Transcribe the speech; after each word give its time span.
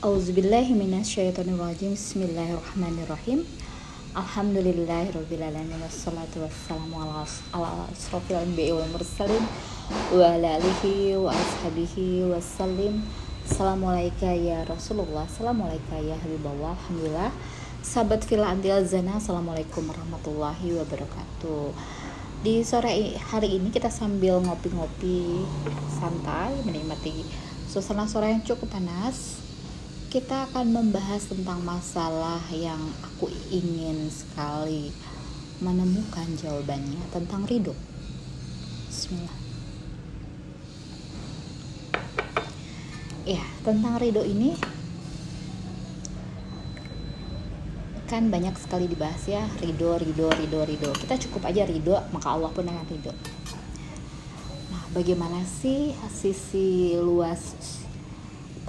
Auzubillahi 0.00 0.72
minasyaitonirrajim. 0.72 1.92
Bismillahirrahmanirrahim. 1.92 3.44
Alhamdulillahirrabbilalamin. 4.16 5.76
Ya 14.40 14.64
Rasulullah. 14.64 15.28
Ya 16.00 16.16
Habibullah. 16.16 16.72
Alhamdulillah. 16.80 17.28
Sahabat 17.84 18.24
Villa 18.24 18.56
Antil 18.56 18.80
Zana 18.88 19.20
Assalamualaikum 19.20 19.84
warahmatullahi 19.84 20.80
wabarakatuh. 20.80 21.76
Di 22.40 22.64
sore 22.64 23.20
hari 23.20 23.60
ini 23.60 23.68
kita 23.68 23.92
sambil 23.92 24.40
ngopi-ngopi 24.40 25.44
santai 25.92 26.56
Menikmati 26.64 27.20
suasana 27.68 28.08
sore 28.08 28.32
yang 28.32 28.40
cukup 28.40 28.80
panas 28.80 29.49
kita 30.10 30.50
akan 30.50 30.74
membahas 30.74 31.22
tentang 31.30 31.62
masalah 31.62 32.42
yang 32.50 32.82
aku 32.98 33.30
ingin 33.54 34.10
sekali 34.10 34.90
menemukan 35.62 36.26
jawabannya 36.34 36.98
tentang 37.14 37.46
ridho. 37.46 37.70
Bismillah. 38.90 39.38
Ya, 43.22 43.46
tentang 43.62 44.02
ridho 44.02 44.26
ini 44.26 44.58
kan 48.10 48.26
banyak 48.26 48.58
sekali 48.58 48.90
dibahas 48.90 49.22
ya 49.30 49.46
ridho, 49.62 49.94
ridho, 49.94 50.26
ridho, 50.26 50.60
ridho. 50.66 50.90
Kita 50.90 51.22
cukup 51.22 51.46
aja 51.46 51.62
ridho, 51.62 51.94
maka 52.10 52.34
Allah 52.34 52.50
pun 52.50 52.66
akan 52.66 52.82
ridho. 52.90 53.14
Nah, 54.74 54.90
bagaimana 54.90 55.46
sih 55.46 55.94
sisi 56.10 56.98
luas 56.98 57.54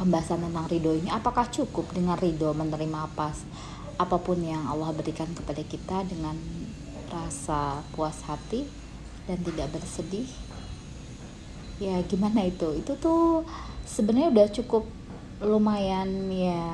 pembahasan 0.00 0.40
tentang 0.40 0.64
ridho 0.72 0.96
ini? 0.96 1.12
Apakah 1.12 1.52
cukup 1.52 1.92
dengan 1.92 2.16
ridho 2.16 2.56
menerima 2.56 3.04
apa 3.04 3.36
apa 4.00 4.16
pun 4.16 4.40
yang 4.40 4.64
Allah 4.64 4.96
berikan 4.96 5.28
kepada 5.36 5.60
kita 5.60 6.08
dengan 6.08 6.32
rasa 7.12 7.84
puas 7.92 8.24
hati 8.24 8.64
dan 9.28 9.44
tidak 9.44 9.76
bersedih? 9.76 10.24
Ya 11.76 12.00
gimana 12.08 12.48
itu? 12.48 12.72
Itu 12.80 12.96
tuh 12.96 13.44
sebenarnya 13.84 14.32
udah 14.32 14.48
cukup 14.48 14.88
lumayan 15.44 16.32
ya 16.32 16.64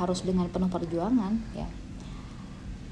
harus 0.00 0.24
dengan 0.24 0.48
penuh 0.48 0.72
perjuangan 0.72 1.36
ya. 1.52 1.68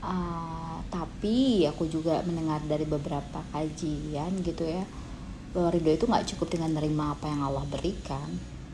Uh, 0.02 0.82
tapi 0.92 1.64
aku 1.64 1.88
juga 1.88 2.20
mendengar 2.28 2.60
dari 2.68 2.84
beberapa 2.84 3.40
kajian 3.54 4.44
gitu 4.44 4.68
ya 4.68 4.84
bahwa 5.52 5.68
ridho 5.72 5.92
itu 5.92 6.04
nggak 6.08 6.26
cukup 6.34 6.48
dengan 6.52 6.76
menerima 6.76 7.04
apa 7.16 7.26
yang 7.28 7.40
Allah 7.44 7.64
berikan 7.68 8.28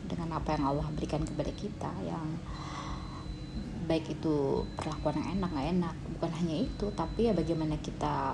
dengan 0.09 0.35
apa 0.35 0.57
yang 0.57 0.65
Allah 0.73 0.89
berikan 0.97 1.21
kepada 1.21 1.53
kita 1.53 1.91
yang 2.01 2.25
baik 3.85 4.09
itu 4.09 4.65
perlakuan 4.77 5.21
yang 5.21 5.29
enak 5.39 5.49
nggak 5.53 5.69
enak. 5.77 5.95
Bukan 6.17 6.31
hanya 6.41 6.55
itu 6.65 6.85
tapi 6.97 7.29
ya 7.29 7.33
bagaimana 7.37 7.77
kita 7.77 8.33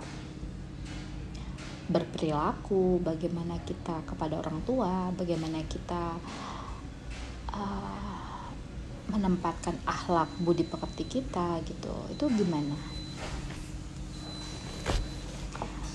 berperilaku 1.86 2.98
bagaimana 3.06 3.62
kita 3.62 4.02
kepada 4.10 4.42
orang 4.42 4.58
tua 4.66 5.14
bagaimana 5.14 5.62
kita 5.70 6.18
uh, 7.54 8.50
menempatkan 9.14 9.78
akhlak 9.86 10.28
budi 10.42 10.66
pekerti 10.66 11.06
kita 11.06 11.62
gitu. 11.62 11.94
Itu 12.10 12.26
gimana? 12.34 12.74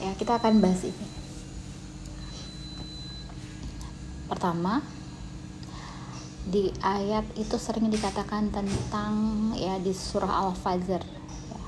Ya 0.01 0.15
kita 0.17 0.41
akan 0.41 0.63
bahas 0.63 0.81
ini. 0.87 1.07
Pertama 4.31 5.00
di 6.51 6.75
ayat 6.83 7.23
itu 7.39 7.55
sering 7.55 7.87
dikatakan 7.87 8.51
tentang 8.51 9.15
ya 9.55 9.79
di 9.79 9.95
surah 9.95 10.51
Al-Fajr. 10.51 10.99
Ya, 10.99 11.63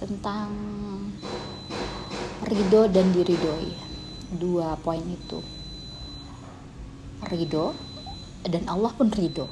tentang 0.00 0.48
ridho 2.48 2.88
dan 2.88 3.12
diridoi 3.12 3.76
dua 4.40 4.80
poin 4.80 5.04
itu. 5.04 5.44
Ridho 7.28 7.76
dan 8.48 8.64
Allah 8.64 8.96
pun 8.96 9.12
ridho. 9.12 9.44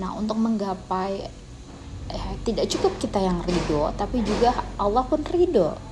Nah 0.00 0.16
untuk 0.16 0.40
menggapai 0.40 1.28
eh, 2.08 2.32
tidak 2.48 2.72
cukup 2.72 2.96
kita 2.96 3.20
yang 3.20 3.44
ridho 3.44 3.92
tapi 4.00 4.24
juga 4.24 4.64
Allah 4.80 5.04
pun 5.04 5.20
ridho 5.20 5.85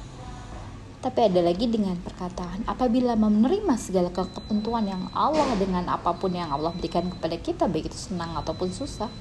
tapi 1.05 1.21
ada 1.21 1.45
lagi 1.45 1.69
dengan 1.69 2.01
perkataan, 2.01 2.65
apabila 2.65 3.13
menerima 3.13 3.77
segala 3.77 4.09
ketentuan 4.09 4.89
yang 4.89 5.05
Allah 5.13 5.53
dengan 5.61 5.85
apa 5.93 6.17
pun 6.17 6.33
yang 6.33 6.49
Allah 6.49 6.73
berikan 6.73 7.13
kepada 7.13 7.37
kita, 7.37 7.69
baik 7.69 7.93
itu 7.93 8.09
senang 8.09 8.33
ataupun 8.41 8.73
susah, 8.73 9.13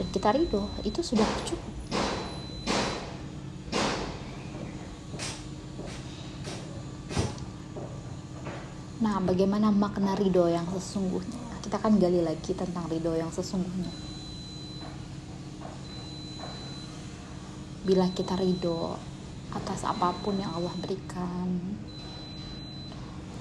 dan 0.00 0.06
kita 0.08 0.32
ridho, 0.32 0.72
itu 0.80 1.04
sudah 1.04 1.28
cukup. 1.44 1.68
Nah, 9.04 9.20
bagaimana 9.20 9.68
makna 9.68 10.16
ridho 10.16 10.48
yang 10.48 10.64
sesungguhnya? 10.64 11.60
Kita 11.60 11.76
akan 11.76 12.00
gali 12.00 12.24
lagi 12.24 12.56
tentang 12.56 12.88
ridho 12.88 13.12
yang 13.20 13.28
sesungguhnya. 13.28 13.92
Bila 17.84 18.08
kita 18.16 18.40
ridho, 18.40 19.09
atas 19.50 19.82
apa 19.82 20.14
pun 20.22 20.38
yang 20.38 20.50
Allah 20.54 20.74
berikan. 20.78 21.78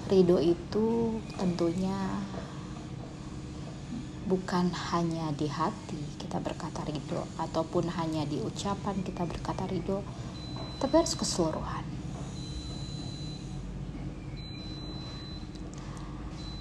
Ridho 0.09 0.41
itu 0.41 1.21
tentunya 1.37 1.97
bukan 4.25 4.69
hanya 4.93 5.33
di 5.33 5.49
hati 5.49 6.01
kita 6.21 6.37
berkata 6.45 6.85
ridho 6.85 7.25
ataupun 7.41 7.89
hanya 7.89 8.21
di 8.29 8.37
ucapan 8.37 9.01
kita 9.01 9.25
berkata 9.25 9.65
ridho, 9.65 10.05
tapi 10.77 10.93
harus 11.01 11.17
keseluruhan. 11.17 11.81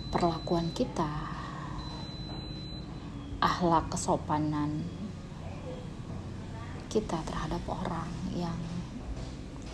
Perlakuan 0.09 0.73
kita, 0.73 1.13
ahlak 3.45 3.93
kesopanan 3.93 4.89
kita 6.89 7.21
terhadap 7.29 7.61
orang 7.69 8.09
yang 8.33 8.57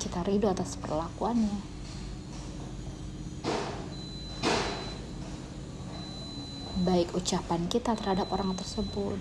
kita 0.04 0.20
ridho 0.20 0.52
atas 0.52 0.76
perlakuannya. 0.76 1.72
Baik 6.84 7.16
ucapan 7.16 7.64
kita 7.72 7.96
terhadap 7.96 8.28
orang 8.28 8.52
tersebut. 8.52 9.16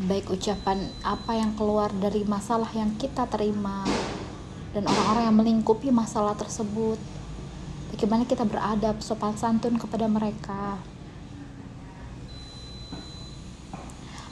Baik 0.00 0.32
ucapan 0.32 0.88
apa 1.04 1.36
yang 1.36 1.52
keluar 1.60 1.92
dari 1.92 2.24
masalah 2.24 2.72
yang 2.72 2.96
kita 2.96 3.28
terima. 3.28 3.84
Dan 4.72 4.88
orang-orang 4.88 5.28
yang 5.28 5.36
melingkupi 5.36 5.92
masalah 5.92 6.32
tersebut. 6.32 6.96
Bagaimana 7.92 8.24
kita 8.24 8.48
beradab 8.48 9.04
sopan 9.04 9.36
santun 9.36 9.76
kepada 9.76 10.08
mereka. 10.08 10.80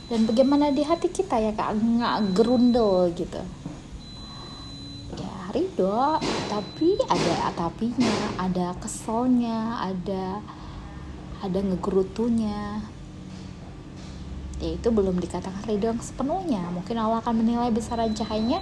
Dan 0.08 0.24
bagaimana 0.24 0.72
di 0.72 0.86
hati 0.86 1.12
kita 1.12 1.36
ya 1.36 1.52
kak? 1.52 1.76
Nggak 1.76 2.16
gerundel 2.32 3.12
gitu 3.12 3.65
ridho 5.56 6.20
tapi 6.52 7.00
ada 7.08 7.48
tapinya 7.56 8.36
ada 8.36 8.76
keselnya 8.76 9.80
ada 9.80 10.44
ada 11.40 11.58
ngegerutunya. 11.64 12.84
Ya 14.56 14.70
itu 14.72 14.88
belum 14.88 15.16
dikatakan 15.20 15.64
ridho 15.64 15.92
yang 15.92 16.00
sepenuhnya. 16.00 16.64
Mungkin 16.72 16.96
Allah 16.96 17.20
akan 17.24 17.40
menilai 17.40 17.72
besaran 17.72 18.12
cahayanya 18.12 18.60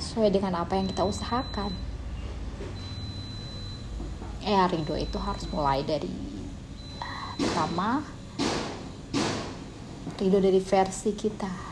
sesuai 0.00 0.32
dengan 0.32 0.56
apa 0.56 0.80
yang 0.80 0.88
kita 0.88 1.04
usahakan. 1.04 1.72
Ya 4.40 4.64
ridho 4.64 4.96
itu 4.96 5.20
harus 5.20 5.44
mulai 5.52 5.84
dari 5.84 6.12
pertama 7.36 8.04
ridho 10.20 10.40
dari 10.40 10.60
versi 10.60 11.16
kita 11.16 11.69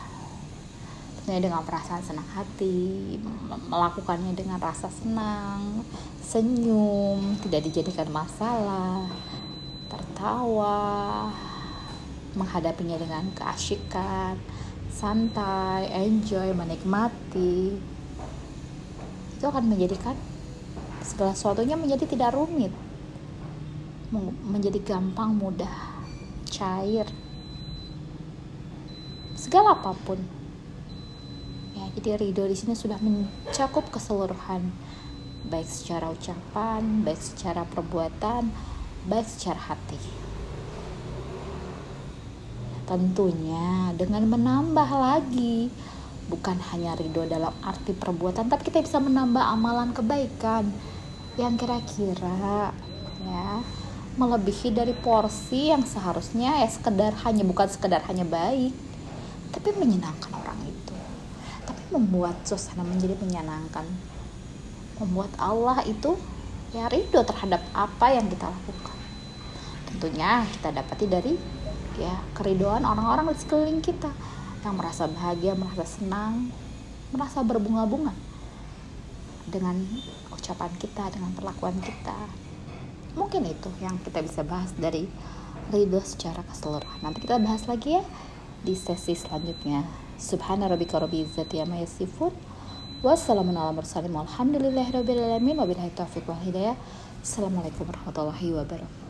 melakukannya 1.29 1.45
dengan 1.45 1.61
perasaan 1.61 2.01
senang 2.01 2.29
hati, 2.33 3.21
melakukannya 3.69 4.33
dengan 4.33 4.57
rasa 4.57 4.89
senang, 4.89 5.85
senyum, 6.25 7.37
tidak 7.45 7.69
dijadikan 7.69 8.09
masalah, 8.09 9.05
tertawa, 9.93 11.29
menghadapinya 12.33 12.97
dengan 12.97 13.29
keasyikan, 13.37 14.41
santai, 14.89 15.85
enjoy, 16.01 16.49
menikmati. 16.49 17.77
Itu 19.37 19.45
akan 19.45 19.69
menjadikan 19.69 20.17
segala 21.05 21.37
sesuatunya 21.37 21.77
menjadi 21.77 22.09
tidak 22.09 22.33
rumit, 22.33 22.73
menjadi 24.49 24.81
gampang, 24.81 25.37
mudah, 25.37 25.93
cair, 26.49 27.05
segala 29.37 29.77
apa 29.77 29.93
pun 29.93 30.38
jadi 31.97 32.19
ridho 32.21 32.45
di 32.45 32.57
sini 32.57 32.77
sudah 32.77 33.01
mencakup 33.01 33.89
keseluruhan, 33.89 34.69
baik 35.49 35.65
secara 35.65 36.13
ucapan, 36.13 37.01
baik 37.01 37.17
secara 37.17 37.65
perbuatan, 37.65 38.53
baik 39.09 39.25
secara 39.25 39.73
hati. 39.73 40.29
tentunya 42.89 43.93
dengan 43.93 44.25
menambah 44.25 44.89
lagi 44.89 45.69
bukan 46.25 46.57
hanya 46.73 46.97
ridho 46.97 47.21
dalam 47.29 47.53
arti 47.61 47.93
perbuatan 47.93 48.49
tapi 48.49 48.65
kita 48.65 48.81
bisa 48.81 48.97
menambah 48.97 49.45
amalan 49.45 49.93
kebaikan 49.93 50.65
yang 51.37 51.53
kira-kira 51.53 52.73
ya 53.21 53.61
melebihi 54.17 54.73
dari 54.73 54.97
porsi 54.97 55.69
yang 55.69 55.85
seharusnya 55.85 56.65
ya 56.65 56.67
sekedar 56.69 57.13
hanya 57.29 57.45
bukan 57.45 57.69
sekedar 57.69 58.01
hanya 58.09 58.25
baik 58.25 58.73
tapi 59.53 59.69
menyenangkan 59.77 60.33
membuat 61.89 62.45
suasana 62.45 62.85
menjadi 62.85 63.17
menyenangkan 63.19 63.85
membuat 65.01 65.31
Allah 65.41 65.81
itu 65.85 66.17
ya 66.75 66.85
ridho 66.89 67.25
terhadap 67.25 67.63
apa 67.73 68.13
yang 68.13 68.29
kita 68.29 68.45
lakukan 68.45 68.97
tentunya 69.89 70.45
kita 70.57 70.69
dapati 70.69 71.05
dari 71.09 71.33
ya 71.99 72.15
keridoan 72.37 72.87
orang-orang 72.87 73.33
di 73.33 73.41
sekeliling 73.41 73.83
kita 73.83 74.11
yang 74.63 74.75
merasa 74.75 75.07
bahagia, 75.07 75.55
merasa 75.55 75.87
senang, 75.87 76.51
merasa 77.15 77.39
berbunga-bunga 77.43 78.11
dengan 79.47 79.79
ucapan 80.31 80.71
kita, 80.77 81.09
dengan 81.09 81.31
perlakuan 81.33 81.79
kita. 81.79 82.15
Mungkin 83.15 83.47
itu 83.49 83.69
yang 83.81 83.97
kita 84.03 84.21
bisa 84.21 84.43
bahas 84.43 84.71
dari 84.75 85.07
ridho 85.73 85.99
secara 86.03 86.43
keseluruhan. 86.45 86.99
Nanti 87.01 87.23
kita 87.23 87.39
bahas 87.41 87.65
lagi 87.65 87.97
ya 87.99 88.03
di 88.63 88.75
sesi 88.75 89.15
selanjutnya. 89.15 89.83
Subhana 90.19 90.67
rabbika 90.67 90.99
rabbil 90.99 91.23
izzati 91.25 91.59
amma 91.63 91.79
yasifun. 91.79 92.31
Wassalamualaikum 92.99 93.79
warahmatullahi 93.79 94.35
wabarakatuh. 95.47 96.75
Assalamualaikum 97.23 97.83
warahmatullahi 97.87 98.47
wabarakatuh. 98.55 99.08